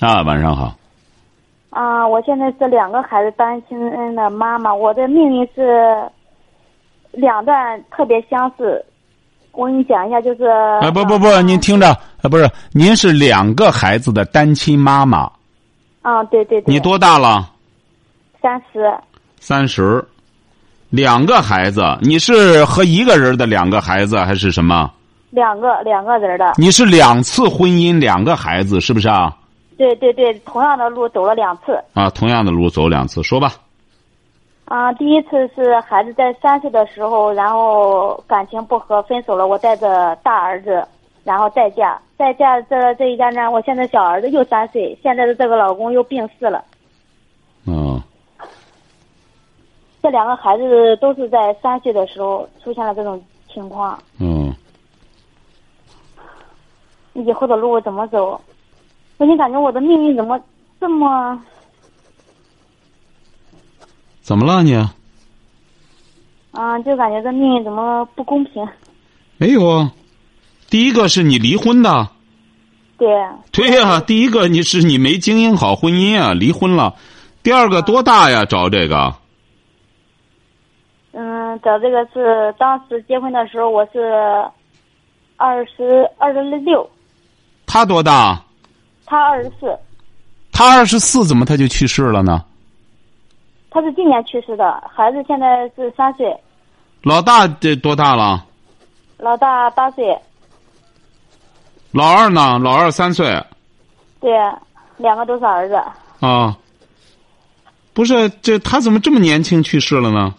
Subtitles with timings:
[0.00, 0.74] 啊，晚上好。
[1.68, 3.78] 啊，我现在是两个孩子单亲
[4.16, 6.02] 的妈妈，我的命运是
[7.12, 8.82] 两段特别相似。
[9.52, 15.30] 我给你讲一下，就是啊，不不不，您听着，啊，不是，您是两个孩子的单亲妈妈。
[16.00, 16.72] 啊，对对对。
[16.72, 17.50] 你多大了？
[18.40, 18.90] 三十。
[19.38, 20.02] 三十，
[20.88, 24.90] 两个孩子，你是和一个人的两个孩子还是什么？
[25.28, 26.54] 两个两个人的。
[26.56, 29.36] 你是两次婚姻，两个孩子，是不是啊？
[29.80, 31.82] 对对对，同样的路走了两次。
[31.94, 33.52] 啊，同样的路走两次，说吧。
[34.66, 39.46] 啊，第一次是孩子在三岁的时候，然后感情不和，分手了。
[39.46, 40.86] 我带着大儿子，
[41.24, 46.62] 然后再嫁，再嫁这这一家呢，我现在小儿子又三岁，现在的这个老公又病逝了。
[47.66, 47.98] 嗯。
[50.02, 53.18] 这两个孩子都是在三岁的时候出现了这种
[53.50, 53.98] 情况。
[54.18, 54.54] 嗯。
[57.14, 58.38] 以后的路怎么走？
[59.20, 60.40] 我就感觉我的命运怎么
[60.80, 61.38] 这么……
[64.22, 64.74] 怎么了你？
[66.52, 68.66] 啊，就感觉这命运怎么不公平？
[69.36, 69.92] 没有啊，
[70.70, 72.08] 第一个是你离婚的。
[72.96, 73.08] 对。
[73.52, 76.94] 对呀，第一个你是你没经营好婚姻啊，离婚了。
[77.42, 78.46] 第二个多大呀？
[78.46, 79.14] 找这个？
[81.12, 84.00] 嗯，找这个是当时结婚的时候我是
[85.36, 86.88] 二十二十六。
[87.66, 88.42] 他多大？
[89.10, 89.76] 他二十四，
[90.52, 92.44] 他二十四，怎么他就去世了呢？
[93.68, 96.32] 他是今年去世的，孩子现在是三岁。
[97.02, 98.46] 老大这多大了？
[99.18, 100.16] 老大八岁。
[101.90, 102.56] 老二呢？
[102.60, 103.26] 老二三岁。
[104.20, 104.30] 对，
[104.96, 105.74] 两个都是儿子。
[106.24, 106.56] 啊，
[107.92, 110.32] 不是这他怎么这么年轻去世了呢？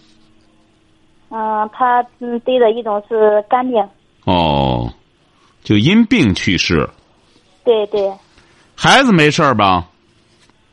[1.29, 3.85] 嗯，他嗯得的一种是肝病。
[4.23, 4.89] 哦，
[5.61, 6.89] 就因病去世。
[7.65, 8.09] 对对。
[8.83, 9.87] 孩子没事儿吧？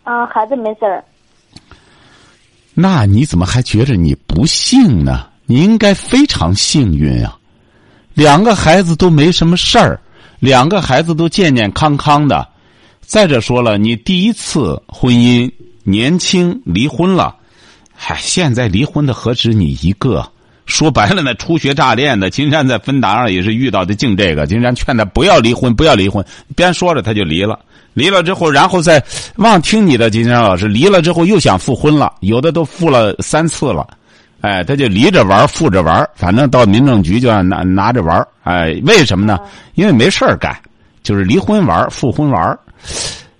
[0.04, 1.04] 啊，孩子没事儿。
[2.72, 5.26] 那你怎么还觉着你不幸呢？
[5.44, 7.38] 你应该非常幸运啊！
[8.14, 10.00] 两个孩子都没什么事儿，
[10.38, 12.48] 两个孩子都健健康康的。
[13.02, 15.52] 再者说了，你第一次婚姻
[15.82, 17.36] 年轻离婚了，
[17.94, 20.26] 嗨，现在离婚的何止你一个？
[20.68, 24.46] 说白了，那初学乍练的金山在芬达上也是遇到的，净这个。
[24.46, 26.24] 金山劝他不要离婚，不要离婚，
[26.54, 27.58] 边说着他就离了。
[27.94, 29.02] 离了之后，然后再
[29.36, 33.84] 忘听你的金山老师，离了之后又想复婚了，有的都复了三次了。
[34.42, 38.24] 哎，他就离着玩，复着玩，反正到民政局就要拿拿着玩。
[38.44, 39.38] 哎，为什么呢？
[39.74, 40.54] 因为没事干，
[41.02, 42.56] 就是离婚玩，复婚玩。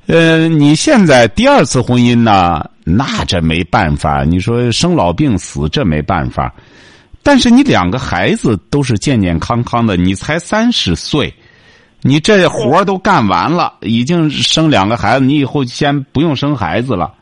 [0.07, 4.25] 呃，你现在第二次婚姻呢，那这没办法。
[4.25, 6.53] 你说生老病死，这没办法。
[7.29, 11.31] 但是你两个孩子都是健健康康的，你才三十岁，
[12.01, 17.13] 你这活都干完了，已经生两个孩子，你以后先不用生孩子了。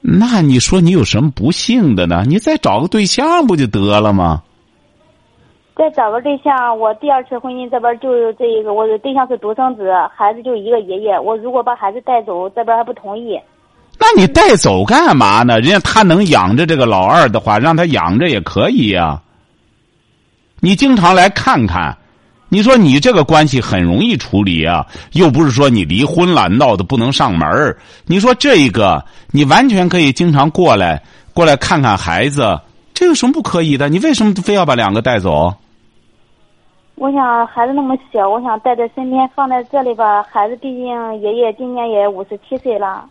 [0.00, 2.22] 那你说你有什么不幸的呢？
[2.28, 4.44] 你再找个对象不就得了吗？
[5.74, 11.18] 再找个对象，我第二次婚姻这边就这一个，我的对象是独生子，孩子就一个爷爷。
[11.18, 13.36] 我如果把孩子带走，这边还不同意。
[14.00, 15.58] 那你带走干嘛呢？
[15.58, 19.20] 人家他能养着这个老二的话，让他养着也可以呀。
[20.60, 21.96] 你经常来看看，
[22.48, 27.76] 你说你这个关系很容易处理啊，又不是说你离婚了闹得不能上门
[28.06, 31.02] 你说这一个，你完全可以经常过来
[31.34, 32.58] 过来看看孩子，
[32.94, 33.88] 这有什么不可以的？
[33.88, 35.52] 你为什么非要把两个带走？
[36.94, 40.22] 我想孩子那么小，我想带在身边，放在这里吧。
[40.22, 40.86] 孩子毕竟
[41.20, 43.04] 爷爷今年也五十七岁了。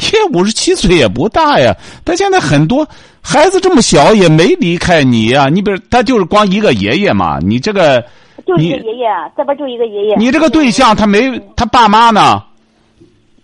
[0.00, 1.74] 也五十七岁也不大呀，
[2.04, 2.86] 他现在很多
[3.20, 5.48] 孩子这么小也没离开你呀。
[5.48, 8.00] 你比如他就是光一个爷爷嘛，你这个
[8.46, 9.06] 就一个爷爷，
[9.36, 10.16] 这边就一个爷爷。
[10.16, 12.42] 你这个对象他没他爸妈呢？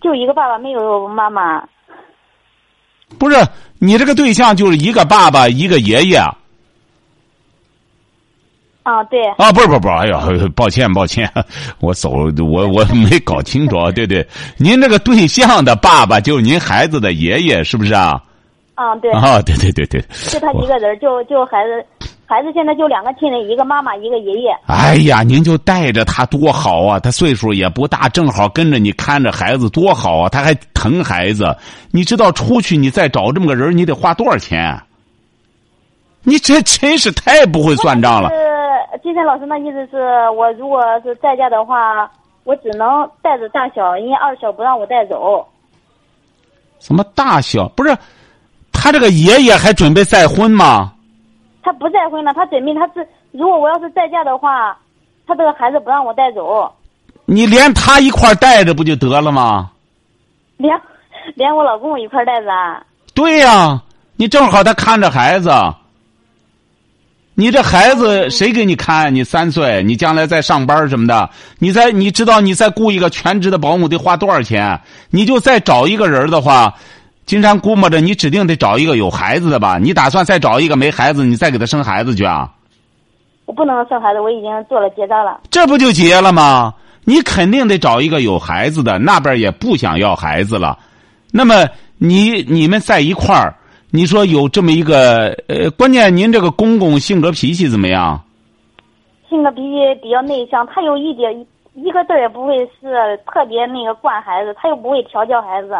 [0.01, 1.63] 就一个爸爸没有妈妈。
[3.19, 3.37] 不是
[3.79, 6.21] 你这个对象就是一个爸爸一个爷爷。
[8.87, 9.21] 啊，对。
[9.37, 11.29] 啊，不是，不是，不是，哎呦，抱歉，抱歉，
[11.81, 14.25] 我走，我我 没搞清楚，对对，
[14.59, 18.23] 您这个对象的爸爸就是您孩子的爷爷，是不是啊？
[18.77, 19.11] 啊，对。
[19.11, 20.01] 啊，对对对对。
[20.31, 21.85] 就他一个人，就就孩子，
[22.27, 24.51] 孩子现在就两个亲人，一个妈妈，一个爷爷。
[24.69, 27.01] 哎呀，您就带着他多好啊！
[27.01, 30.29] 他岁数也不大，正好跟着你看着孩子多好啊！
[30.29, 31.57] 他还疼孩子，
[31.91, 34.81] 你知道出去你再找这么个人，你得花多少钱？
[36.29, 38.29] 你这真是太不会算账了。
[38.97, 39.99] 是金山老师那意思是
[40.31, 42.11] 我如果是在家的话，
[42.45, 45.47] 我只能带着大小，因为二小不让我带走。
[46.79, 47.69] 什么大小？
[47.71, 47.97] 不是，
[48.73, 50.93] 他这个爷爷还准备再婚吗？
[51.63, 54.77] 他不再婚了，他准备他是如果我要是在家的话，
[55.27, 56.73] 他这个孩子不让我带走。
[57.25, 59.71] 你连他一块带着不就得了吗？
[60.57, 60.81] 连
[61.35, 62.83] 连我老公一块带着啊。
[63.15, 63.83] 对呀，
[64.17, 65.51] 你正好他看着孩子。
[67.39, 69.15] 你这孩子谁给你看？
[69.15, 71.29] 你三岁，你将来再上班什么的，
[71.59, 74.81] 你再你知道你再雇一个全职的保姆得花多少钱？
[75.11, 76.73] 你就再找一个人的话，
[77.27, 79.77] 金山估摸着你指定得找一个有孩子的吧？
[79.79, 82.51] 你打算再找一个没孩子，你再给他生孩子去啊？
[83.45, 85.39] 我不能生孩子，我已经做了结扎了。
[85.51, 86.73] 这不就结了吗？
[87.05, 90.79] 你肯定得找一个有孩子的，那边也不想要孩子了。
[91.31, 91.69] 那么
[91.99, 93.55] 你你们在一块儿。
[93.91, 98.21] 你说有这么一个呃，关键您这个公公性格脾气怎么样？
[99.29, 101.33] 性格脾气比较内向，他有一点
[101.75, 105.77] 一个字也不会是特别那个惯孩子，他又不会调教孩子。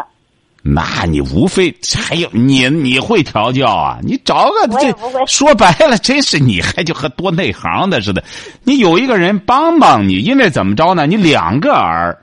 [0.63, 3.99] 那你无非还有你你会调教啊？
[4.01, 8.21] 你找个这说白了，真是你还就和多内行的似的。
[8.63, 11.05] 你有一个人帮帮你，因为怎么着呢？
[11.05, 12.17] 你两个儿，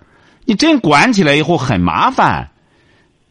[0.44, 2.46] 你真管起来以后很麻烦。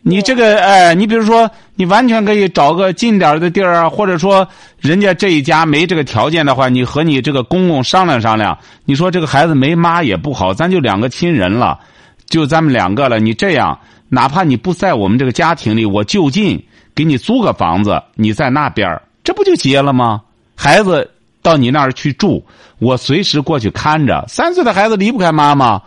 [0.06, 4.46] 你这个哎，你比如说，你完全可以找个近点的地儿啊，或者说
[4.82, 8.58] 人家这一家没这个条件的话，你和你这个公公商量商量。
[8.84, 11.80] 你说这个孩子没妈也不好，咱就两个亲人了，
[12.28, 13.18] 就咱们两个了。
[13.18, 13.80] 你这样，
[14.10, 16.62] 哪怕你不在我们这个家庭里，我就近
[16.94, 20.22] 给你租个房子，你在那边这不就结了吗？
[20.54, 21.10] 孩子
[21.42, 22.46] 到你那儿去住，
[22.80, 24.26] 我随时过去看着。
[24.28, 25.82] 三岁的孩子离不开妈妈，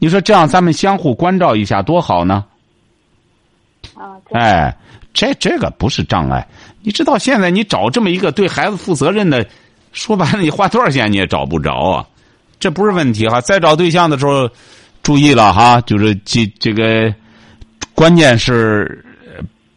[0.00, 2.44] 你说这样咱们相互关照一下，多好呢。
[4.32, 4.74] 哎，
[5.12, 6.46] 这这个不是障碍。
[6.82, 9.46] 你知道现在你找这么一个对孩子负责任的，
[9.92, 12.06] 说白了你花多少钱你也找不着啊，
[12.58, 13.40] 这不是问题哈。
[13.40, 14.48] 再找对象的时候，
[15.02, 17.14] 注意了哈，就是这这个，
[17.94, 19.04] 关键是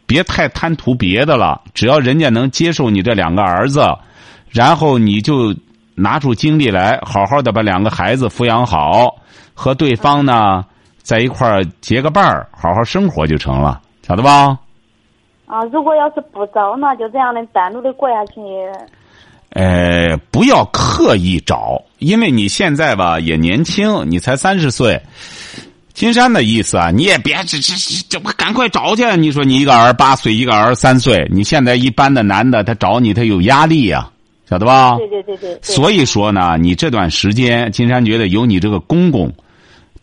[0.05, 1.61] 别太贪图别的了。
[1.73, 3.85] 只要人家能接受你这两个儿子，
[4.49, 5.53] 然后你就
[5.95, 9.15] 拿出精力来，好好的把两个孩子抚养好，
[9.53, 10.63] 和对方呢
[11.01, 13.81] 在一块儿结个伴儿，好好生活就成了。
[14.05, 14.59] 晓得吧？
[15.45, 18.41] 啊，如果要是不找呢，就这样的单独的过下去。
[19.51, 24.99] 呃，不要刻意找，因为你现在吧也年轻，你才三十岁。
[25.93, 27.75] 金山的意思啊，你也别这这
[28.09, 29.05] 这不赶快找去？
[29.15, 34.09] 你说你一个儿八岁，一个儿三岁，你现在一般的男的他找你，他有压力呀，
[34.49, 34.97] 晓得吧？
[34.97, 35.59] 对对对对。
[35.61, 39.31] 所以说呢，你这段时间，金山觉得有你这个公公，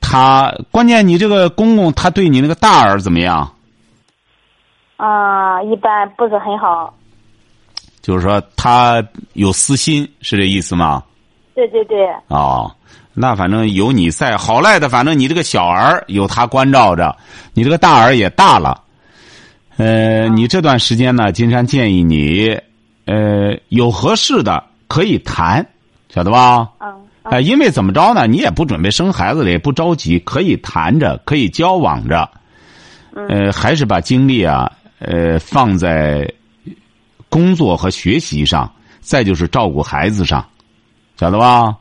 [0.01, 3.53] 他关键你这个公公他对你那个大儿怎么样？
[5.01, 6.95] 啊，一般不是很好。
[8.03, 9.03] 就是说他
[9.33, 11.03] 有私心，是这意思吗？
[11.55, 12.07] 对对对。
[12.29, 12.71] 哦，
[13.15, 17.17] 那反正有你在，好赖的，反正你这个小儿有他关照着，
[17.55, 18.83] 你这个大儿也大了。
[19.79, 22.59] 呃，你这段时间呢，金山建议你，
[23.07, 25.67] 呃，有合适的可以谈，
[26.09, 26.69] 晓得吧？
[26.79, 26.95] 嗯。
[27.23, 28.27] 哎，因为怎么着呢？
[28.27, 32.29] 你也不准备生孩子了，也不着急，可以谈着，可以交往着。
[33.29, 34.71] 呃，还是把精力啊。
[35.01, 36.31] 呃，放在
[37.29, 40.47] 工作和学习上，再就是照顾孩子上，
[41.17, 41.75] 晓得吧？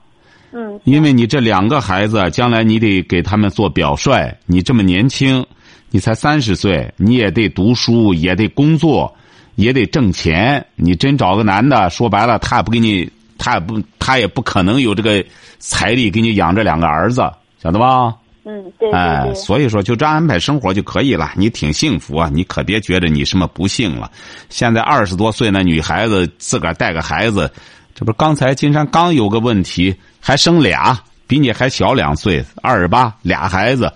[0.51, 0.79] 嗯。
[0.85, 4.33] 因为你这两个孩子，将来你得给他们做表率。
[4.45, 5.45] 你这么年轻，
[5.91, 9.13] 你才三十岁，你也得读书，也得工作，
[9.55, 10.65] 也得挣钱。
[10.75, 15.23] 你真找个男的，说白了，他也不给你，他也不，他也不可能有这个
[15.59, 17.21] 财力给你养这两个儿子，
[17.61, 18.15] 晓得吧？
[18.49, 22.31] 嗯，对，哎，所以说就这安排生活就可以了，你挺幸福啊！
[22.33, 24.09] 你可别觉得你什么不幸了。
[24.49, 27.51] 现在二十多岁那女孩子自个儿带个孩子，
[27.93, 33.93] 这不刚才金山刚有个问题，还生俩，比你还小两岁，二十八俩孩子，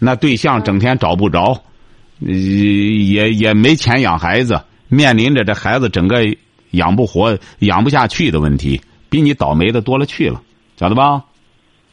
[0.00, 1.62] 那对象整天找不着，
[2.18, 6.24] 也也没钱养孩子，面临着这孩子整个
[6.72, 10.42] 养不活、养不下去的问题，比你倒霉的多了去了，
[10.76, 11.22] 晓得吧？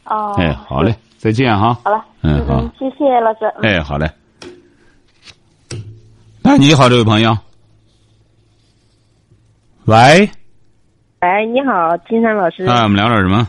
[0.06, 0.92] 哦，哎，好嘞。
[1.20, 1.78] 再见哈。
[1.84, 3.44] 好了，嗯好，谢谢老师。
[3.62, 4.10] 哎，好嘞。
[6.44, 7.36] 哎，你好，这位朋友。
[9.84, 9.94] 喂。
[11.18, 12.64] 哎，你好，金山老师。
[12.64, 13.46] 哎，我们聊点什么？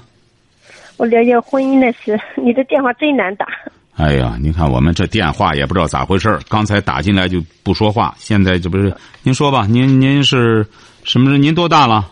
[0.97, 2.19] 我了解婚姻的事。
[2.35, 3.47] 你的电话真难打。
[3.95, 8.93] 哎呀，你看我们这电话也不知道咋回事刚才打进来就不说话，现在这不是？
[9.23, 10.67] 您说吧，您您是
[11.05, 11.41] 什么人？
[11.41, 12.05] 您多大了？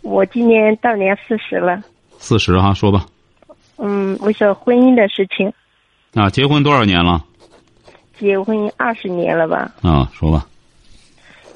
[0.00, 1.78] 我今年大年四十了。
[2.18, 3.04] 四十哈，说吧。
[4.12, 5.52] 嗯，我想婚姻的事情。
[6.14, 7.24] 啊，结婚多少年了？
[8.18, 9.72] 结婚二十年了吧？
[9.82, 10.46] 啊，说吧。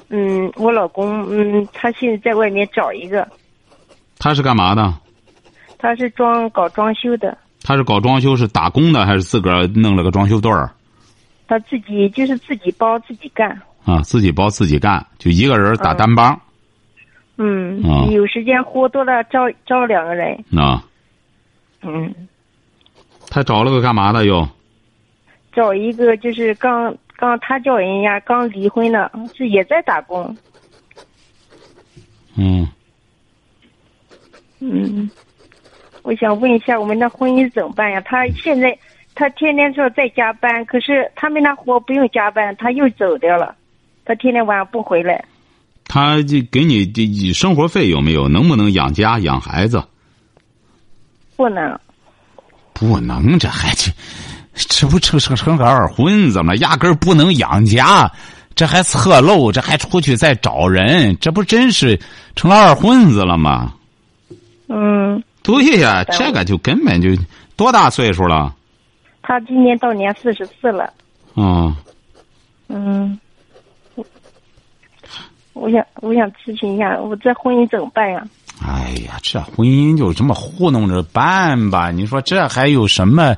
[0.09, 3.27] 嗯，我老公，嗯，他现在在外面找一个。
[4.17, 4.93] 他是干嘛的？
[5.77, 7.37] 他是装搞装修的。
[7.63, 10.71] 他是搞装修，是打工的还是自个儿弄了个装修队儿？
[11.47, 13.49] 他自己就是自己包自己干。
[13.85, 16.39] 啊，自己包自己干，就一个人打单帮。
[17.37, 17.81] 嗯。
[17.83, 18.07] 啊。
[18.09, 20.33] 有时间活多了，招招两个人。
[20.57, 20.83] 啊。
[21.81, 22.13] 嗯。
[23.29, 24.47] 他找了个干嘛的又？
[25.53, 30.35] 找一个就是刚刚他叫人家刚离婚的，是也在打工。
[32.35, 32.67] 嗯。
[34.59, 35.09] 嗯，
[36.01, 38.01] 我想问一下，我们的婚姻怎么办呀？
[38.01, 38.75] 他现在
[39.13, 43.55] 他天天说在加班，可是他们那活不用加班，他又走掉了。
[44.05, 45.23] 他天天晚上不回来。
[45.85, 48.27] 他就给你这生活费有没有？
[48.27, 49.83] 能不能养家养孩子？
[51.35, 51.79] 不能。
[52.79, 53.91] 不能，这还这
[54.53, 56.53] 这不成成成个二婚子吗？
[56.57, 58.11] 压根儿不能养家，
[58.53, 61.99] 这还侧漏，这还出去再找人，这不真是
[62.35, 63.73] 成了二混子了吗？
[64.67, 65.23] 嗯。
[65.41, 67.09] 对呀，这个就根本就
[67.55, 68.53] 多大岁数了？
[69.23, 70.93] 他今年到年四十四了。
[71.33, 71.75] 哦。
[72.67, 73.17] 嗯。
[75.53, 78.23] 我想，我想咨询一下，我这婚姻怎么办呀？
[78.59, 81.91] 哎呀，这婚姻就这么糊弄着办吧？
[81.91, 83.35] 你说这还有什么？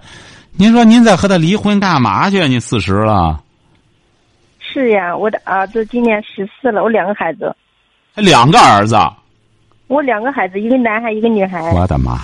[0.54, 2.48] 您说您再和他离婚干嘛去？
[2.48, 3.42] 你四十了。
[4.60, 7.56] 是呀，我的儿子今年十四了，我两个孩子。
[8.16, 8.98] 两个儿子。
[9.88, 11.60] 我两个孩子，一个男孩，一个女孩。
[11.74, 12.20] 我的妈！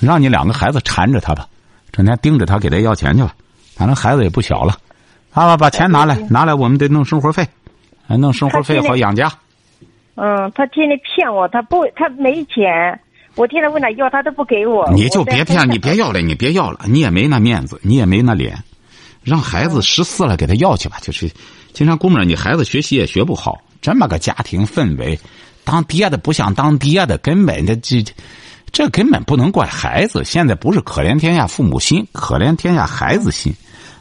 [0.00, 1.46] 让你两个孩子缠着他吧，
[1.90, 3.34] 整天盯着他，给他要钱去吧。
[3.74, 4.76] 反正孩子也不小了，
[5.32, 7.46] 啊，把钱拿来，拿来，我们得弄生活费，
[8.06, 9.32] 弄生活费好养家。
[10.14, 13.00] 嗯，他天天骗我，他不，他没钱。
[13.34, 14.90] 我天天问他要，他都不给我。
[14.92, 18.62] 你就别骗，你别要了，你别要了，你也没那面子，你也没那脸，
[19.22, 20.98] 让孩子十四了给他要去吧。
[21.00, 21.30] 就是，
[21.72, 25.18] 经常估摸着你孩子学习也学不好，这么个家庭氛围，
[25.64, 28.04] 当爹的不像当爹的，根本这这，
[28.70, 30.22] 这根本不能怪孩子。
[30.24, 33.54] 现在不是可怜天下父母心，可怜天下孩子心。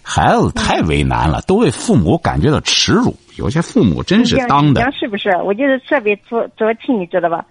[0.03, 3.15] 孩子太为难了，都为父母感觉到耻辱。
[3.41, 5.29] 有些父母真是当的，是不是？
[5.43, 7.43] 我就是特别作作气，你知道吧？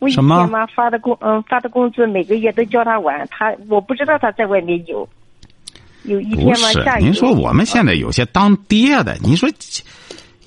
[0.00, 5.08] 我以前嘛发的工，嗯，发的工资每个月都叫他玩，他我不知道他在外面有。
[6.04, 7.04] 有一天嘛下雨。
[7.04, 9.48] 您说我们现在有些当爹的，你说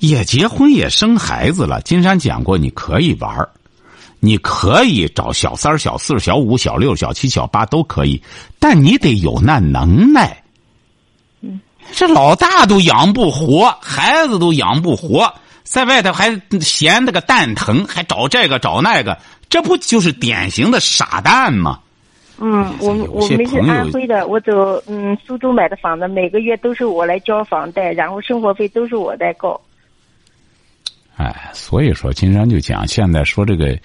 [0.00, 1.80] 也结婚也生孩子了。
[1.82, 3.48] 金山讲过，你可以玩
[4.18, 8.20] 你可以找小三、小四、小五、小六、小七、小八都可以，
[8.58, 10.43] 但你得有那能耐。
[11.92, 19.16] 这老大都养不活，孩子都养不活，在外头还嫌那个蛋疼，还找这个找那个，
[19.48, 21.78] 这不就是典型的傻蛋吗？
[22.38, 24.52] 嗯，我我们是安徽的，我走
[24.88, 29.60] 嗯苏州买的房子，每个月都是我来交房贷，然后生活费都是我在交。
[31.16, 33.78] 哎，所以说金山就讲，现在说这个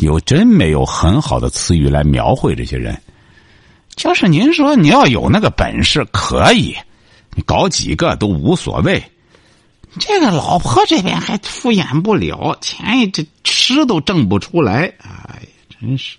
[0.00, 2.94] 有真没有很好的词语来描绘这些人，
[3.96, 6.76] 就是您说你要有那个本事可以。
[7.34, 9.02] 你搞几个都无所谓，
[9.98, 15.48] 这个老婆这边还敷衍不了，钱这吃都挣不出来，哎呀，
[15.80, 16.16] 真是。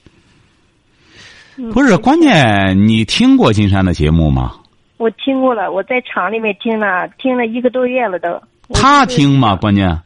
[1.72, 4.57] 不是关键，你听过金山的节目吗？
[4.98, 8.41] 我听过了，我在厂里面听了，听了一个多月了都。
[8.74, 9.55] 他听吗？
[9.55, 10.01] 关键。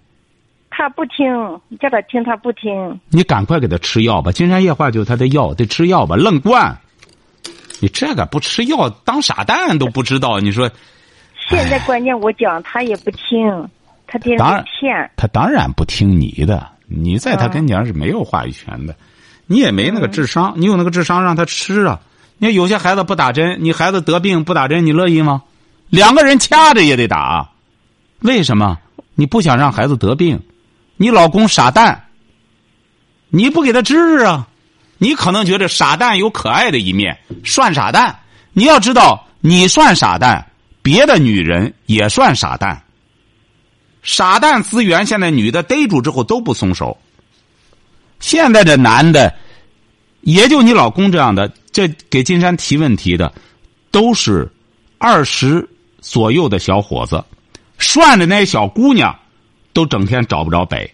[0.70, 1.25] 他不听，
[1.80, 3.00] 叫他听他不听。
[3.10, 6.80] 你赶快给他吃药吧，金山夜话就是他的药，得吃药吧，愣灌。
[7.80, 10.70] 你这个不吃药，当傻蛋都不知道，你说。
[11.50, 13.70] 现在关键我讲他也不听，
[14.08, 15.12] 他天天骗。
[15.18, 18.96] 他当然不听你的，你在他跟前是没有话语权的，
[19.48, 22.00] 你也没那个智商，你有那个智商让他吃啊。
[22.38, 25.41] 你看有些孩子不打针，你孩子得病不打针，你乐意吗？
[25.89, 27.50] 两个人掐着也得打，
[28.20, 28.77] 为什么？
[29.15, 30.39] 你不想让孩子得病？
[30.98, 32.06] 你老公傻蛋，
[33.29, 34.48] 你不给他治啊？
[34.98, 38.20] 你可能觉得傻蛋有可爱的一面，算傻蛋。
[38.53, 40.46] 你要知道，你算傻蛋。
[40.89, 42.84] 别的女人也算傻蛋，
[44.01, 46.98] 傻蛋资源现在女的逮住之后都不松手。
[48.19, 49.31] 现在这男的，
[50.22, 53.31] 也就你老公这样的，这给金山提问题的，
[53.91, 54.51] 都是
[54.98, 55.69] 二十
[56.01, 57.24] 左右的小伙子，
[57.77, 59.15] 涮的那些小姑娘，
[59.74, 60.91] 都整天找不着北。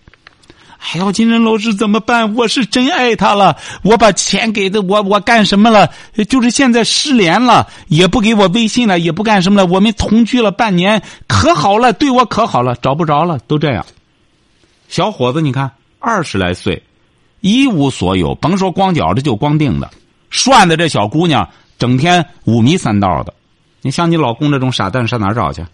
[0.77, 2.35] 哎呦，金人老师怎么办？
[2.35, 5.89] 我是真爱他了，我把钱给的，我我干什么了？
[6.29, 9.67] 就是现在失联了，也不给我微信了，也不干什么了。
[9.67, 13.85] 我们同居了半年，可好了，对我可好了，找不着了，都这样。
[14.87, 16.81] 小伙子，你看二十来岁，
[17.41, 19.89] 一无所有，甭说光脚的，就光腚的，
[20.29, 21.47] 涮的这小姑娘
[21.79, 23.33] 整天五迷三道的。
[23.81, 25.65] 你像你老公这种傻蛋上哪儿找去？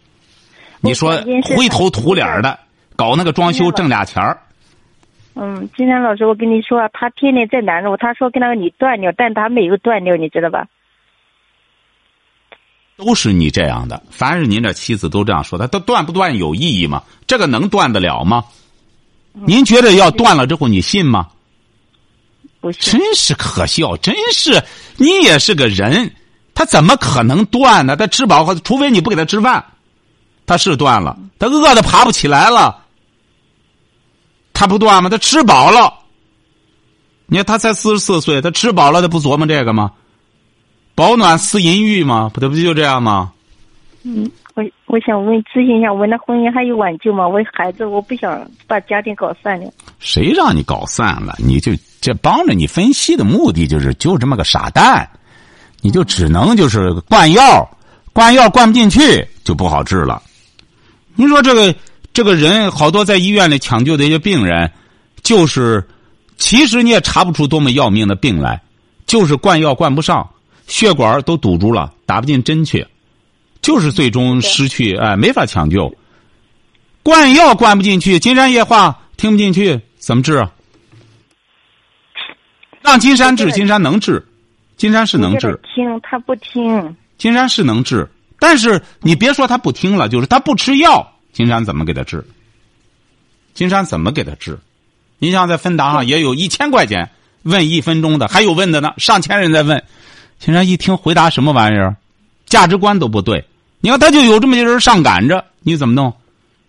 [0.80, 2.58] 你说灰头土脸的
[2.96, 4.40] 搞那个装修挣俩钱儿。
[5.34, 7.98] 嗯，金山老师，我跟你说，他天天在拦着我。
[7.98, 10.68] 他说跟那个你断掉，但他没有断掉，你知道吧？
[12.98, 17.02] 都是你这样的，凡是您这妻子都这样说，他他断不断有意义吗？
[17.26, 18.44] 这个能断得了吗？
[19.34, 21.30] 您觉得要断了之后，你信吗？
[22.60, 23.00] 不信。
[23.00, 24.62] 真是可笑，真是
[24.98, 26.14] 你也是个人，
[26.54, 27.96] 他怎么可能断呢？
[27.96, 29.64] 他吃饱，除非你不给他吃饭，
[30.46, 32.81] 他是断了，他饿的爬不起来了。
[34.62, 35.10] 他不断吗？
[35.10, 35.92] 他吃饱了。
[37.26, 39.92] 你看他才四十四岁，他吃饱了，他不琢磨这个吗？
[40.94, 42.30] 保暖思淫欲吗？
[42.32, 43.32] 不，他不就这样吗？
[44.04, 47.28] 嗯，我我想问咨询一下，我那婚姻还有挽救吗？
[47.28, 49.68] 我孩子，我不想把家庭搞散了。
[49.98, 51.34] 谁让你搞散了？
[51.40, 55.10] 你就这帮着你分析的目的就是就这么个傻蛋，
[55.82, 57.68] 你就只能就是灌药，
[58.14, 60.22] 灌药灌不进去就不好治了。
[61.16, 61.74] 你说这个。
[62.14, 64.72] 这个人好多在医院里抢救的一些病人，
[65.24, 65.88] 就是，
[66.38, 68.62] 其实你也查不出多么要命的病来，
[69.06, 70.30] 就是灌药灌不上，
[70.68, 72.86] 血管都堵住了，打不进针去，
[73.62, 75.96] 就是最终失去哎，没法抢救。
[77.04, 80.52] 灌药灌不进去，金山液化听不进去，怎么治啊？
[82.82, 84.28] 让金山治，金山能治，
[84.76, 85.60] 金山是能治。
[85.74, 86.96] 听他不听。
[87.18, 91.08] 金山是能治，但是你别说他不听了，就是他不吃药。
[91.32, 92.26] 金山怎么给他治？
[93.54, 94.58] 金山怎么给他治？
[95.20, 97.10] 你像在芬达上也有一千块钱
[97.44, 99.84] 问一分钟的，还有问的呢，上千人在问。
[100.40, 101.96] 金山一听回答什么玩意儿，
[102.46, 103.46] 价值观都不对。
[103.80, 106.14] 你看他就有这么些人上赶着，你怎么弄？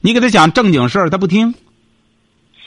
[0.00, 1.54] 你给他讲正经事儿，他不听。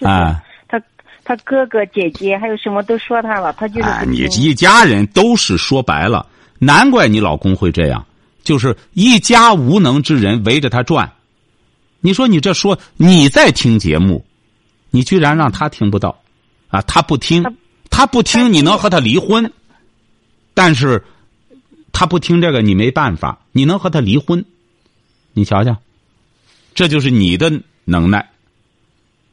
[0.01, 0.81] 啊，他
[1.23, 6.25] 他哥哥姐姐还有什么都说他了，他就是你一家人都是说白了，
[6.57, 8.05] 难怪你老公会这样，
[8.43, 11.11] 就是一家无能之人围着他转。
[12.01, 14.25] 你说你这说你在听节目，
[14.91, 16.21] 你居然让他听不到，
[16.69, 17.43] 啊，他不听，
[17.89, 19.51] 他不听，你能和他离婚？
[20.53, 21.03] 但是，
[21.91, 24.45] 他不听这个，你没办法，你能和他离婚？
[25.33, 25.77] 你瞧瞧，
[26.73, 28.29] 这就是你的能耐。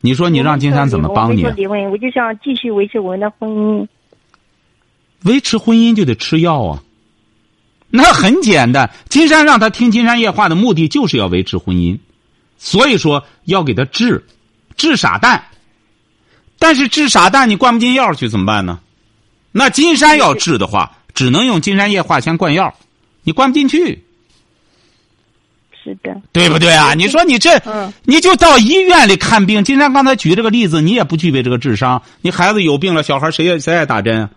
[0.01, 1.44] 你说你让金山怎么帮你？
[1.44, 3.87] 离婚，我就想继续维持我们的婚姻。
[5.25, 6.83] 维持婚姻就得吃药啊，
[7.90, 8.90] 那很简单。
[9.09, 11.98] 金山让他听金山夜话的目的就是要维持婚姻。
[12.64, 14.25] 所以说要给他治，
[14.77, 15.42] 治傻蛋。
[16.61, 18.79] 但是治傻蛋你灌不进药去怎么办呢？
[19.51, 22.72] 那金山要治的话，只能用金山液化先灌药，
[23.25, 24.05] 你灌不进去。
[25.83, 26.94] 是的，对不对啊？
[26.94, 27.61] 你说你这，
[28.05, 29.64] 你就到医院里看病。
[29.64, 32.01] 金山刚才举这个例子，你也不具备这个智商。
[32.20, 34.31] 你孩子有病了，小孩谁谁爱打针啊？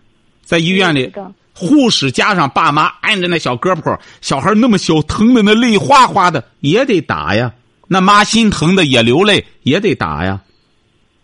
[0.43, 1.13] 在医院里，
[1.53, 7.53] 护士加上爸妈按着那小胳膊，小孩那么小，疼的那泪哗哗的，也得打呀。
[7.87, 10.41] 那妈心疼的也流泪，也得打呀！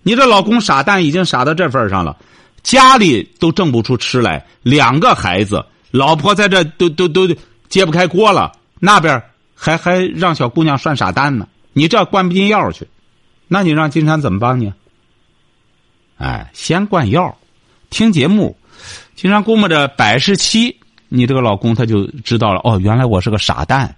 [0.03, 2.17] 你这老公傻蛋已经傻到这份上了，
[2.63, 7.27] 家里都挣不出吃来，两个孩子，老婆在这都都都
[7.69, 9.21] 揭不开锅了，那边
[9.55, 11.47] 还还让小姑娘涮傻蛋呢。
[11.73, 12.87] 你这灌不进药去，
[13.47, 14.73] 那你让金山怎么帮你？
[16.17, 17.37] 哎，先灌药，
[17.89, 18.55] 听节目，
[19.15, 20.75] 金山估摸着百十七，
[21.09, 22.61] 你这个老公他就知道了。
[22.63, 23.95] 哦，原来我是个傻蛋。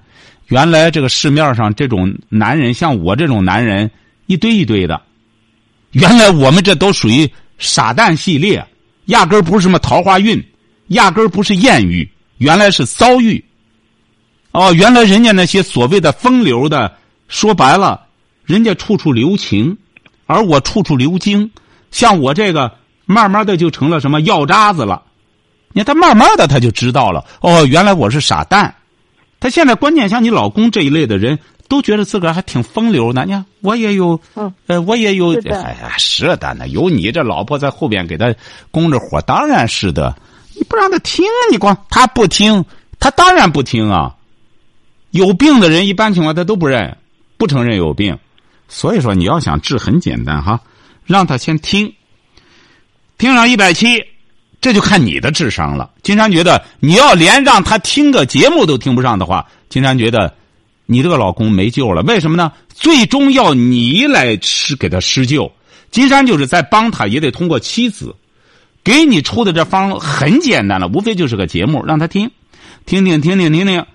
[0.47, 3.89] 原来这个市面上这种男人，像我这种男人
[4.27, 5.01] 一堆一堆的。
[5.91, 8.65] 原来我们这都属于傻蛋系列，
[9.05, 10.43] 压根儿不是什么桃花运，
[10.87, 13.43] 压根儿不是艳遇，原来是遭遇。
[14.51, 16.95] 哦，原来人家那些所谓的风流的，
[17.27, 18.07] 说白了，
[18.43, 19.77] 人家处处留情，
[20.25, 21.49] 而我处处留精。
[21.91, 22.71] 像我这个，
[23.05, 25.01] 慢慢的就成了什么药渣子了。
[25.71, 28.73] 你看他慢慢的他就知道了，哦，原来我是傻蛋。
[29.43, 33.25] 他现在关键像你老公这一类的人，都觉得自个儿还挺风流呢。
[33.25, 34.17] 你看，我也有，
[34.67, 38.33] 呃，我也有，哎呀，是的呢，有你这老婆在后边给他
[38.71, 40.15] 供着火，当然是的。
[40.55, 42.63] 你不让他听，你光他不听，
[43.01, 44.15] 他当然不听啊。
[45.11, 46.97] 有病的人一般情况他都不认，
[47.35, 48.17] 不承认有病。
[48.69, 50.61] 所以说，你要想治，很简单哈，
[51.05, 51.93] 让他先听，
[53.17, 54.05] 听上一百七。
[54.63, 55.91] 这就看你的智商了。
[56.03, 60.33] 金山觉得，你要连让他听个节目都听不上的话，金山觉得，
[60.85, 62.01] 你这个老公没救了。
[62.03, 62.49] 为什么呢？
[62.69, 65.51] 最终要你来施给他施救。
[65.91, 68.15] 金山就是在帮他，也得通过妻子，
[68.85, 72.31] 给你出的这方很简单了，无非就是个节目，让他听，
[72.85, 73.85] 听听听听听听。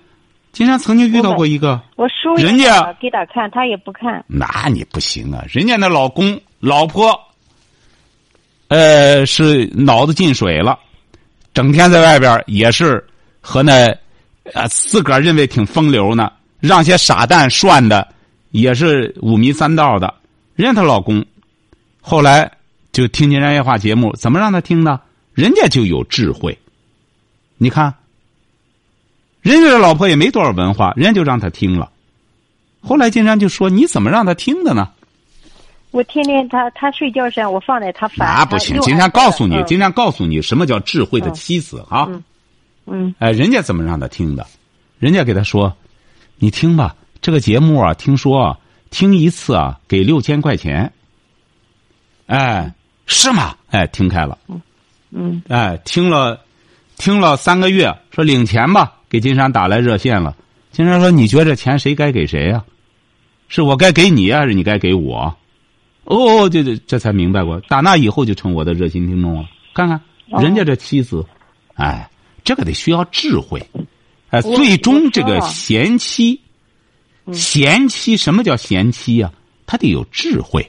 [0.51, 4.23] 金山曾经遇到过一个，我输人家给他看，他也不看。
[4.27, 5.43] 那你不行啊！
[5.49, 7.19] 人家那老公老婆。
[8.69, 10.79] 呃，是脑子进水了，
[11.53, 13.03] 整天在外边也是
[13.41, 13.89] 和那
[14.53, 18.07] 啊自个儿认为挺风流呢，让些傻蛋涮的
[18.51, 20.13] 也是五迷三道的。
[20.55, 21.25] 人家她老公
[21.99, 22.51] 后来
[22.91, 25.01] 就听金山夜话节目，怎么让他听的？
[25.33, 26.57] 人家就有智慧，
[27.57, 27.93] 你看，
[29.41, 31.91] 人家的老婆也没多少文化，人家就让他听了。
[32.81, 34.89] 后来金山就说：“你怎么让他听的呢？”
[35.91, 38.27] 我天天他他睡觉时我放在他烦。
[38.37, 42.07] 那不行，今天告诉你，今天告诉你什么叫智慧的妻子啊？
[42.85, 43.15] 嗯。
[43.17, 44.45] 哎，人家怎么让他听的？
[44.99, 45.75] 人家给他说
[46.37, 48.55] ：“你听吧，这个节目啊，听说
[48.91, 50.91] 听一次啊，给六千块钱。”
[52.27, 52.71] 哎，
[53.07, 53.55] 是吗？
[53.71, 54.37] 哎，听开了。
[55.09, 55.41] 嗯。
[55.47, 56.39] 哎，听了，
[56.97, 60.35] 听了三个月，说领钱吧，给金山打来热线了。
[60.71, 62.63] 金山说：“你觉得钱谁该给谁呀？
[63.47, 65.35] 是我该给你，还是你该给我？”
[66.09, 67.59] 哦，这这这才明白过。
[67.69, 69.47] 打那以后就成我的热心听众了。
[69.75, 70.01] 看看
[70.41, 71.23] 人家这妻子，
[71.75, 72.09] 哎，
[72.43, 73.61] 这个得需要智慧。
[74.31, 76.41] 哎，最终这个贤妻，
[77.31, 79.31] 贤妻什么叫贤妻呀？
[79.67, 80.67] 他得有智慧。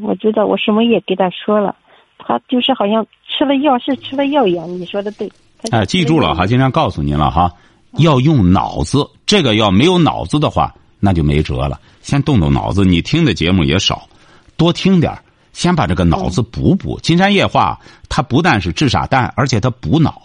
[0.00, 1.76] 我知道，我什么也给他说了，
[2.18, 4.68] 他就是好像吃了药，是吃了药一样。
[4.68, 5.30] 你说的对。
[5.70, 7.52] 哎，记住了哈，经常告诉您了哈，
[7.98, 9.08] 要用脑子。
[9.24, 10.74] 这个要没有脑子的话。
[11.04, 12.84] 那就没辙了，先动动脑子。
[12.84, 14.08] 你听的节目也少，
[14.56, 15.12] 多听点
[15.52, 16.96] 先把这个脑子补补。
[17.02, 17.76] 金山夜话，
[18.08, 20.22] 它不但是治傻蛋，而且它补脑。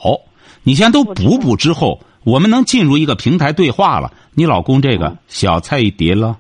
[0.62, 4.14] 你先都补补之后，我们能进入一个平台对话了。
[4.36, 6.38] 你老公这个小菜一碟了，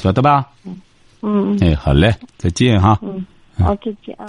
[0.00, 0.46] 晓得吧？
[0.64, 0.76] 嗯
[1.22, 1.58] 嗯。
[1.62, 2.98] 哎，好嘞，再见哈。
[3.00, 3.24] 嗯，
[3.58, 4.26] 好，再见啊。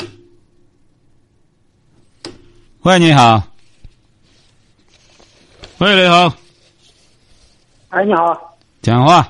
[2.83, 3.43] 喂，你好。
[5.79, 6.33] 喂，你好。
[7.89, 8.55] 哎，你好。
[8.81, 9.29] 讲话。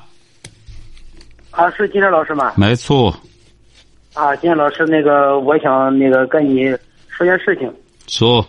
[1.60, 2.54] 啊，是金山老师吗？
[2.56, 3.14] 没错。
[4.14, 6.74] 啊，金山老师，那个，我想那个跟你
[7.06, 7.70] 说件事情。
[8.06, 8.42] 说。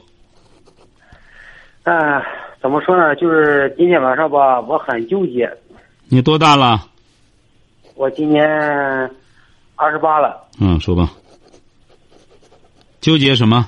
[1.84, 2.22] 嗯，
[2.62, 3.14] 怎么说呢？
[3.18, 5.52] 就是今天晚上吧，我很纠结。
[6.08, 6.80] 你多大了？
[7.96, 8.48] 我今年
[9.76, 10.42] 二十八了。
[10.62, 11.12] 嗯，说吧。
[13.02, 13.68] 纠结什么？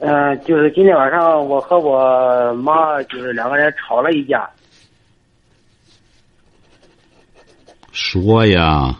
[0.00, 4.46] 嗯，就是今天晚上我和我妈就是两个人吵了一架。
[8.02, 8.98] 说呀，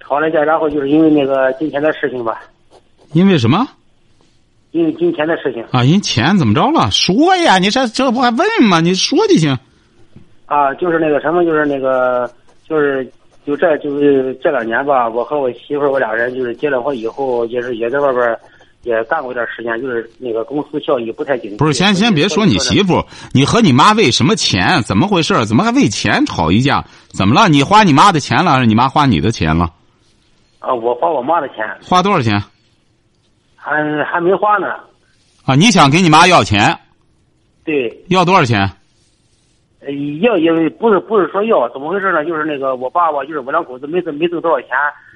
[0.00, 2.42] 吵了架，然后就是因为那个金钱的事情吧。
[3.14, 3.66] 因为什么？
[4.72, 5.64] 因为金钱的事情。
[5.72, 6.90] 啊，因钱怎么着了？
[6.90, 8.80] 说呀，你这这不还问吗？
[8.82, 9.56] 你说就行。
[10.44, 12.30] 啊，就是那个什么，就是那个，
[12.68, 13.10] 就是
[13.46, 18.38] 就这就是这两年吧，我和我媳妇儿我俩人就是结了婚以后，也是也在外边。
[18.86, 21.56] 也干过一段时间，就是那个公司效益不太景。
[21.56, 24.80] 不是，先先别说你媳妇，你和你妈为什么钱？
[24.82, 25.44] 怎么回事？
[25.44, 26.84] 怎么还为钱吵一架？
[27.08, 27.48] 怎么了？
[27.48, 29.72] 你花你妈的钱了，还是你妈花你的钱了？
[30.60, 31.56] 啊，我花我妈的钱。
[31.82, 32.40] 花多少钱？
[33.56, 34.68] 还还没花呢。
[35.44, 36.78] 啊，你想给你妈要钱？
[37.64, 38.04] 对。
[38.08, 38.70] 要多少钱？
[40.20, 42.24] 要也不是不是说要，怎么回事呢？
[42.24, 44.70] 就是那个我爸爸，就是我两口子没挣没挣多少钱，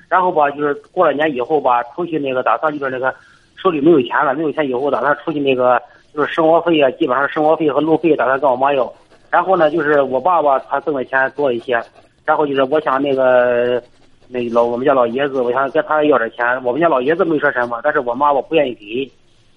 [0.08, 3.14] 然后吧，就是过了年以后吧，出去那个打算就是那个。
[3.62, 5.80] 手里没有钱了，没有钱以后打算出去那个
[6.14, 8.92] 就是生活费啊，基本上生活费和路费打算跟我妈要。
[9.30, 11.80] 然后呢，就是我爸爸他挣的钱多一些，
[12.24, 13.82] 然后就是我想那个
[14.28, 16.44] 那老我们家老爷子，我想跟他要点钱。
[16.64, 19.10] 我们家老爷子没说什么，但是我妈我不愿意给，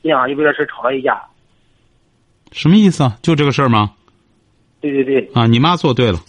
[0.04, 1.22] 这样就为这事吵了一架。
[2.52, 3.18] 什么意思啊？
[3.24, 3.92] 就这个事儿吗？
[4.80, 5.32] 对对对。
[5.34, 6.20] 啊，你妈做对了，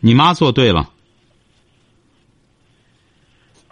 [0.00, 0.88] 你妈做对了。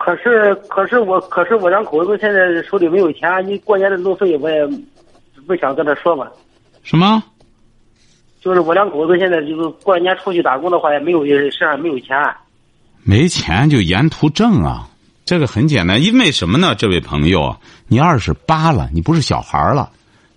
[0.07, 3.29] 可是，可是我，可是我两口子现在手里没有钱。
[3.45, 4.65] 你过年的路费我也
[5.45, 6.29] 不想跟他说嘛。
[6.85, 7.21] 什么？
[8.41, 12.17] 就是我两口子现在就是过年出去打工的话，也没有身上没有钱。
[13.03, 14.89] 没钱就沿途挣啊，
[15.25, 16.01] 这个很简单。
[16.01, 16.77] 因为什么呢？
[16.77, 17.57] 这位朋友，
[17.89, 19.91] 你二十八了，你不是小孩了。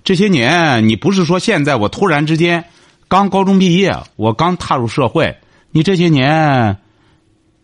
[0.04, 2.66] 这些年，你不是说现在我突然之间
[3.08, 5.38] 刚高中毕业，我刚踏入社会，
[5.70, 6.76] 你这些年。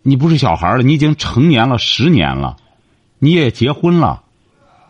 [0.07, 2.55] 你不是小孩了，你已经成年了十年了，
[3.17, 4.21] 你也结婚了，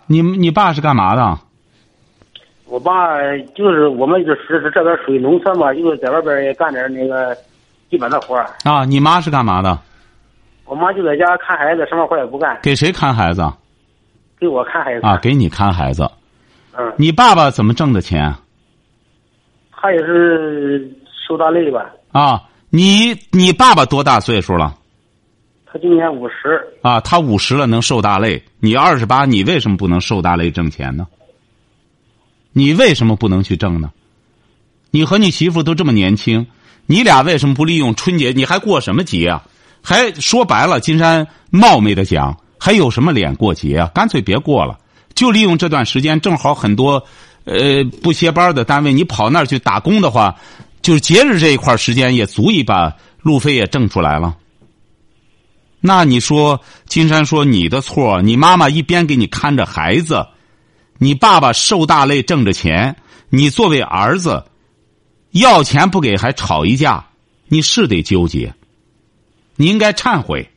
[0.07, 1.39] 你你爸是干嘛的？
[2.65, 3.15] 我爸
[3.55, 7.33] 就是我们就是这边属于农村嘛，就是在外边也干点那个
[7.89, 9.79] 基本的活啊，你妈是干嘛的？
[10.65, 12.59] 我妈就在家看孩子，什么活也不干。
[12.61, 13.49] 给谁看孩子？
[14.37, 15.05] 给我看孩子。
[15.05, 16.11] 啊，给你看孩子。
[16.77, 16.91] 嗯。
[16.97, 18.35] 你爸爸怎么挣的钱？
[19.71, 20.91] 他也是
[21.25, 21.89] 受大累吧。
[22.11, 24.75] 啊，你你爸爸多大岁数了？
[25.75, 31.05] 他今年五十啊，他五十了能受大累，你二十八，你为什么不能受大累挣钱呢？
[32.53, 33.91] 你为什么不能去挣呢？
[34.91, 36.47] 你和你媳妇都这么年轻，
[36.85, 38.31] 你俩为什么不利用春节？
[38.31, 39.43] 你还过什么节啊？
[39.81, 43.91] 还说白了，金山冒昧的讲，还有什么脸过节啊？
[43.93, 44.79] 干脆别过了，
[45.13, 47.03] 就利用这段时间，正好很多
[47.43, 50.37] 呃不歇班的单位，你跑那儿去打工的话，
[50.81, 54.37] 就是节日这一块时间也足以把路费也挣出来了。
[55.85, 60.25] 那你说，金山说你的错，你妈妈一边给你看着孩子，
[60.97, 62.95] 你爸爸受大累挣着钱，
[63.29, 64.45] 你作为儿子，
[65.29, 67.05] 要钱不给还吵一架，
[67.47, 68.55] 你是得纠结。
[69.57, 70.49] 你应该忏悔。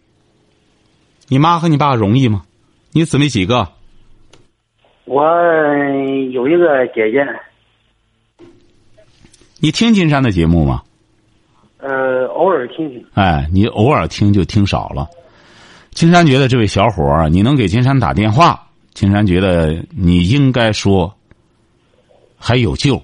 [1.29, 2.45] 你妈和你爸容易吗？
[2.93, 3.69] 你姊妹几个？
[5.05, 5.23] 我
[6.33, 7.23] 有一个姐姐。
[9.61, 10.83] 你听金山的节目吗？
[11.81, 13.05] 呃，偶尔听听。
[13.15, 15.07] 哎，你偶尔听就听少了。
[15.99, 21.13] 金山觉得这位小伙儿，你能给金山打电话，金山觉得你应该说
[22.39, 23.03] 还有救。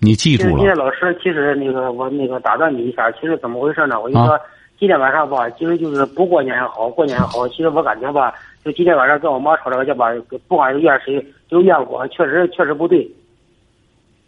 [0.00, 0.54] 你记住了。
[0.56, 4.00] 今天老师，其实那个我那个打断你一下，其实怎么回事呢？
[4.00, 4.36] 我跟你说
[4.80, 8.34] 今天晚上吧，其实就是不过年也好，过年也好，其实我感觉吧，
[8.64, 10.06] 就今天晚上跟我妈吵这个架吧，
[10.48, 13.08] 不管是怨谁，就怨我，确实确实不对。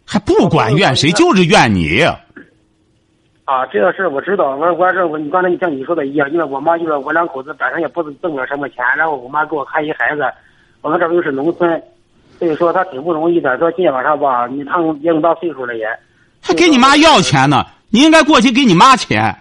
[0.05, 1.99] 还不管怨谁，就是怨你。
[3.45, 4.55] 啊，这个事儿我知道。
[4.55, 10.23] 我我是我，你刚才像你说的一样，因为我妈就是我两口子本身也不挣不了什么钱，然后我妈给我看一孩子，
[10.81, 11.81] 我们这边又是农村，
[12.39, 13.55] 所以说她挺不容易的。
[13.59, 15.85] 说今天晚上吧，你他也那么大岁数了也，
[16.41, 17.63] 还给你妈要钱呢？
[17.91, 19.37] 你应该过去给你妈钱，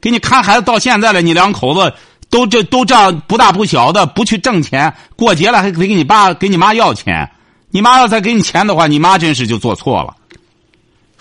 [0.00, 1.92] 给你看孩子到现在了，你两口子
[2.30, 7.30] 都这都这样不大不小的，不去挣钱，过节了还得给你爸给你妈要钱。
[7.70, 10.14] 你妈要再给你钱的话，你妈真是就做错了。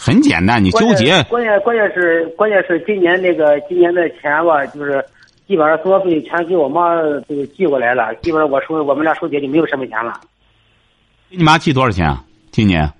[0.05, 1.23] 很简单，你纠结。
[1.29, 5.01] 关键关键是关键是今年那个今年的钱吧，就是
[5.47, 6.93] 基本上生活费全给我妈
[7.25, 10.19] 都寄过来了，基本上我手我们俩手里就没有什么钱了。
[11.29, 12.21] 给你妈寄多少钱啊？
[12.51, 12.91] 今年？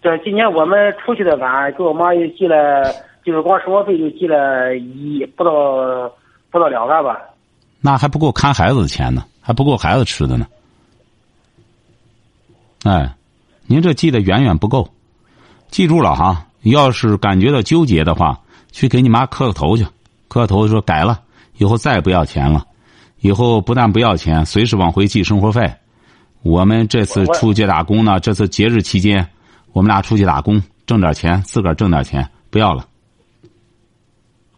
[0.00, 2.82] 对今年我们出去的晚，给我妈又寄了，
[3.22, 6.10] 就是光生活费就寄了一不到
[6.50, 7.20] 不到两万吧。
[7.82, 10.46] 那还不够看孩子的钱呢，还不够孩子吃的呢。
[12.84, 13.14] 哎，
[13.66, 14.88] 您这寄的远远不够。
[15.72, 18.38] 记住了哈，要是感觉到纠结的话，
[18.72, 19.84] 去给你妈磕个头去，
[20.28, 21.22] 磕个头说改了，
[21.56, 22.66] 以后再也不要钱了，
[23.20, 25.72] 以后不但不要钱，随时往回寄生活费。
[26.42, 29.26] 我们这次出去打工呢，这次节日期间，
[29.72, 32.84] 我们俩出去打工，挣点钱，自个儿挣点钱，不要了。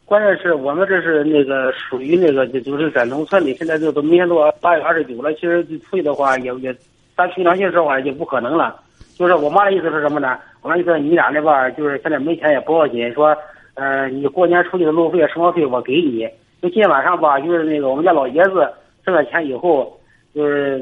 [0.07, 6.74] 关键是我们这是那个属于那个，就是在农村里，现在就都明天都八月二十九了，其实出去的话也也，
[7.16, 8.81] 咱凭良心说话也不可能了。
[9.16, 10.38] 就是我妈的意思是什么呢？
[10.61, 13.37] 我妈意思你俩那吧，就是现在没钱也不要紧，说，
[13.74, 16.29] 呃，你过年出去的路费、生活费我给你。
[16.61, 18.66] 就今天晚上吧，就是那个我们家老爷子
[19.05, 20.00] 挣了钱以后，
[20.35, 20.81] 就是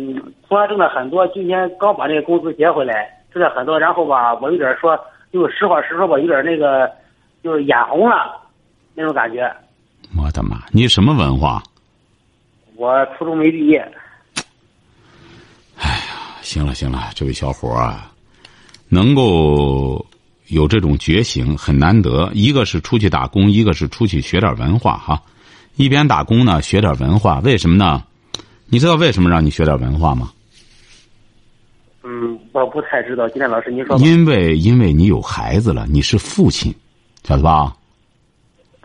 [0.48, 4.98] 突然挣了很多，今天刚把那个工资结回来，挣了很多，然后吧，我有点说，
[5.32, 6.90] 就实话实说吧，有点那个，
[7.42, 8.36] 就是眼红了，
[8.94, 9.52] 那种感觉。
[10.16, 10.58] 我的妈！
[10.70, 11.62] 你什么文化？
[12.76, 13.78] 我初中没毕业。
[15.76, 18.11] 哎呀，行了行了，这位小伙啊。
[18.94, 20.04] 能够
[20.48, 25.22] 有这种觉醒很难得，一个是出去打工，一个是出去学点文化哈。
[25.76, 28.02] 一边打工呢，学点文化，为什么呢？
[28.66, 30.30] 你知道为什么让你学点文化吗？
[32.02, 33.26] 嗯，我不太知道。
[33.30, 33.96] 今天老师您说。
[33.96, 36.70] 因为因为你有孩子了，你是父亲，
[37.24, 37.74] 晓得吧？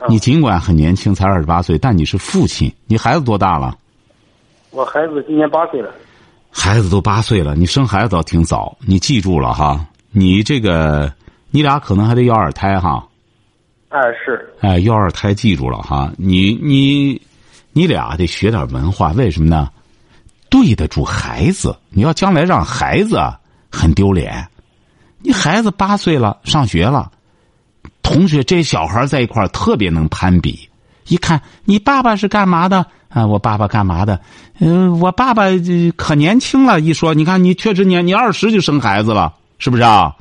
[0.07, 2.71] 你尽管很年轻，才二十八岁，但你是父亲。
[2.85, 3.77] 你孩子多大了？
[4.71, 5.93] 我孩子今年八岁了。
[6.49, 8.75] 孩子都八岁了，你生孩子倒挺早。
[8.79, 9.85] 你记住了哈。
[10.11, 11.13] 你这个，
[11.51, 13.05] 你俩可能还得要二胎哈。
[13.89, 14.53] 哎，是。
[14.61, 16.11] 哎，要二胎，记住了哈。
[16.17, 17.21] 你你，
[17.71, 19.69] 你俩得学点文化，为什么呢？
[20.49, 21.77] 对得住孩子。
[21.89, 23.19] 你要将来让孩子
[23.71, 24.47] 很丢脸。
[25.19, 27.11] 你孩子八岁了，上学了，
[28.01, 30.69] 同学这小孩在一块特别能攀比。
[31.07, 33.25] 一看你爸爸是干嘛的啊？
[33.25, 34.19] 我爸爸干嘛的？
[34.59, 35.43] 嗯，我爸爸
[35.95, 36.79] 可年轻了。
[36.79, 39.33] 一说，你看你确实年，你二十就生孩子了。
[39.57, 40.15] 是不是啊？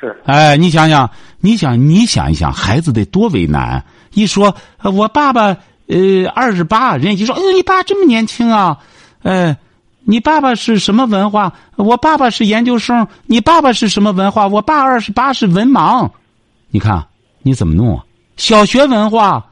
[0.00, 0.16] 是。
[0.24, 3.84] 哎，你想想，你想，你想一想，孩子得多为难。
[4.14, 8.78] 一说，我爸爸呃二十八，人家一说，哎，你爸这么年轻啊？
[9.22, 9.56] 哎，
[10.04, 11.52] 你爸爸是什么文化？
[11.76, 13.06] 我爸爸是研究生。
[13.26, 14.46] 你爸爸是什么文化？
[14.46, 16.10] 我爸二十八是文盲。
[16.70, 17.06] 你看
[17.42, 18.04] 你怎么弄啊？
[18.36, 19.46] 小学文化，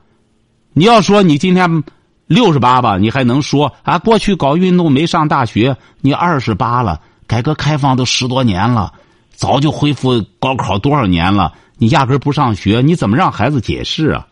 [0.73, 1.85] 你要说你今天
[2.27, 3.99] 六十八吧，你还能说啊？
[3.99, 7.01] 过去搞运动没上大学，你二十八了。
[7.35, 8.93] 改革开放都十多年了，
[9.33, 11.53] 早就恢复高考多少年了？
[11.79, 14.29] 你压根不上学，你怎么让孩子解释啊？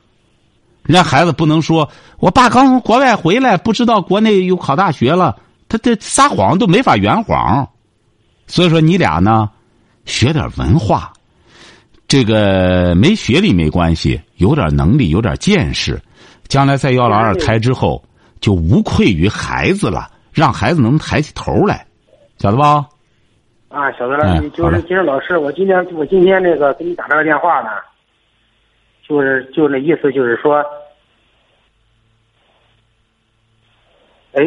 [0.85, 5.37] 人家孩子不能说我爸刚从国外回来，不知道国内又考大学了，
[5.69, 7.69] 他这撒谎都没法圆谎。
[8.47, 9.51] 所以说你俩呢，
[10.05, 11.13] 学点文化，
[12.07, 16.01] 这个没学历没关系，有点能力，有点见识，
[16.47, 18.01] 将来再要了二胎之后，
[18.41, 21.85] 就无愧于孩子了，让孩子能抬起头来，
[22.39, 22.87] 晓得吧？
[23.73, 24.39] 啊，晓得了。
[24.51, 27.71] 就是今天老师，我今天我今天那个给你打这个电话呢，
[29.09, 30.63] 就是就那意思，就是说，
[34.33, 34.43] 哎，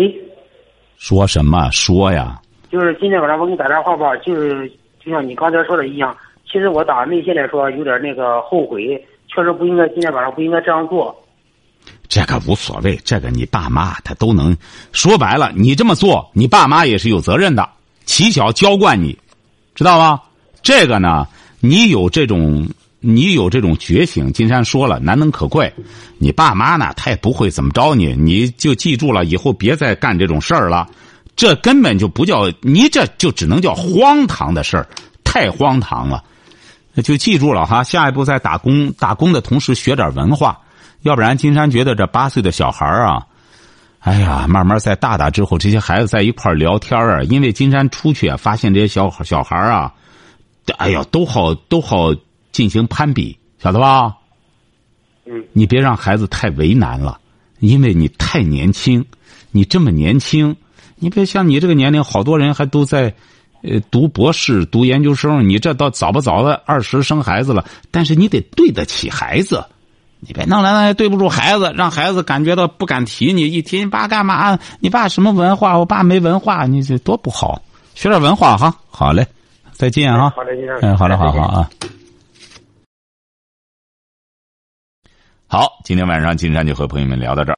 [0.97, 2.39] 说什么说呀？
[2.69, 11.15] 就是今天晚上我给你打电话吧，就是就像你刚才说的一样，其实我打内心来说有点那个后悔，确实不应该今天晚上不应该这样做。
[12.07, 14.55] 这个无所谓，这个你爸妈他都能
[14.91, 17.67] 说白了，你这么做，你爸妈也是有责任的。
[18.05, 19.17] 起小娇惯你，
[19.73, 20.21] 知道吗？
[20.61, 21.27] 这个呢，
[21.59, 22.67] 你有这种，
[22.99, 24.31] 你有这种觉醒。
[24.31, 25.71] 金山说了，难能可贵。
[26.17, 30.87] 你爸妈呢，他也不会怎么着你，你就记住了，以后别再干这种事儿了。
[31.35, 34.87] 这根本就不叫你，这就只能叫荒唐的事儿，
[35.23, 36.23] 太荒唐了。
[37.03, 40.57] 就记住了哈，下一步在打工打工的同时学点文化，
[41.01, 43.25] 要不然金山觉得这八岁的小孩啊。
[44.05, 49.91] 哎呀，慢慢在大大之后，这些孩子在一块聊天啊，因为金山出去啊，发现这些小小孩啊，
[50.77, 52.13] 哎呀，都好都好
[52.51, 54.15] 进行攀比，晓得吧？
[55.25, 55.43] 嗯。
[55.53, 57.19] 你别让孩子太为难了，
[57.59, 59.03] 因为你太年轻，
[59.49, 60.55] 你这么年轻，
[60.97, 63.11] 你别像你这个年龄，好多人还都在，
[63.63, 69.65] 呃，读博士、读研究生，你这到早不早的二十生孩子了，但是你得对得起孩子。
[70.27, 73.43] 你别弄来弄去对不住孩子，让孩子感觉到不敢提你。
[73.43, 74.57] 一提你爸干嘛？
[74.79, 75.77] 你爸什么文化？
[75.77, 77.61] 我爸没文化，你这多不好。
[77.93, 79.25] 学点文化哈，好嘞，
[79.71, 80.31] 再见啊。
[80.35, 81.69] 好嘞，嗯，好嘞，好好啊。
[85.47, 87.57] 好，今天晚上金山就和朋友们聊到这儿。